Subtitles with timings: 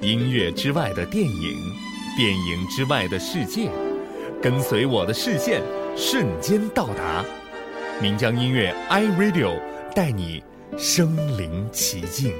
[0.00, 1.58] 音乐之外的电影，
[2.16, 3.68] 电影之外的世界，
[4.40, 5.62] 跟随我的视线，
[5.94, 7.22] 瞬间到达。
[8.00, 9.60] 岷江音乐 iRadio
[9.94, 10.42] 带你
[10.78, 12.32] 身临其境。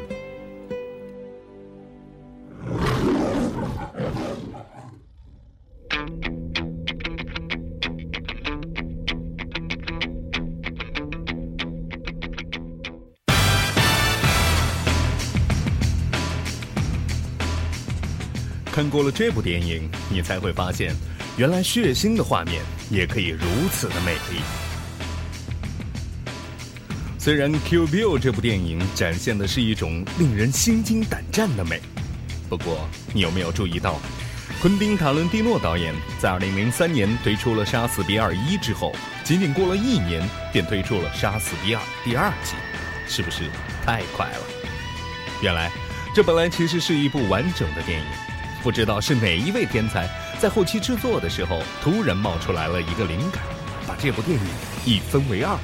[18.79, 20.95] 看过了这部电影，你才会发现，
[21.37, 23.41] 原来血腥的画面也可以如
[23.73, 24.39] 此的美丽。
[27.19, 31.81] 虽然《Q b i l》这部电影展现的是一种令人心惊胆战的美，
[32.49, 33.99] 不过你有没有注意到，
[34.63, 42.55] 昆汀·塔伦蒂诺导演在2003年推出了《杀死比尔一》之后，仅仅过了一年便推出了《杀死比尔》第二季，
[43.09, 43.51] 是不是
[43.85, 44.41] 太快了？
[45.43, 45.69] 原来，
[46.15, 48.07] 这本来其实是一部完整的电影。
[48.63, 53.43] 不知道是哪一位天才在后期制作的时候突然冒出来了一个灵感，
[53.87, 54.47] 把这部电影
[54.85, 55.57] 一分为二，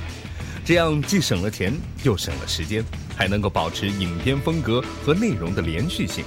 [0.64, 2.84] 这样既省了钱又省了时间，
[3.16, 6.24] 还能够保持影片风格和内容的连续性。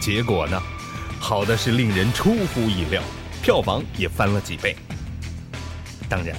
[0.00, 0.60] 结果呢，
[1.18, 3.02] 好的是令人出乎意料，
[3.42, 4.76] 票房也翻了几倍。
[6.08, 6.36] 当然，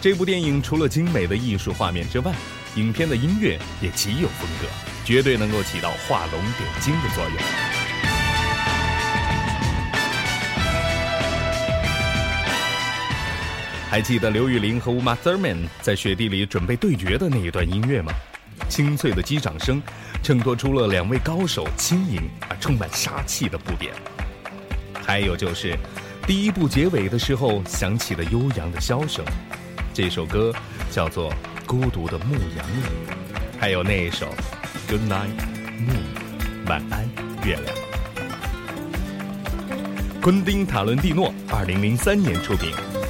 [0.00, 2.32] 这部电影除了精美的艺术画面之外，
[2.76, 4.66] 影片的音乐也极有风格，
[5.04, 7.83] 绝对能够起到画龙点睛的作用。
[13.94, 18.12] 还记得刘宇玲和 Uma Thurman 在雪地里准备对决的那一段音乐吗？
[18.68, 19.80] 清脆的击掌声，
[20.20, 23.94] 衬托出了两位高手轻盈而充满杀气的步点。
[24.94, 25.78] 还有就是，
[26.26, 29.24] 第一部结尾的时候响起的悠扬的箫声，
[29.92, 30.52] 这首歌
[30.90, 31.30] 叫做
[31.64, 32.90] 《孤独的牧羊人》。
[33.60, 34.26] 还有那一首
[34.90, 35.30] 《Good Night
[35.78, 37.08] Moon》，晚安
[37.46, 37.76] 月亮。
[40.20, 42.74] 昆汀·塔伦蒂诺，二零零三年出品。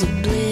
[0.00, 0.49] was a blip.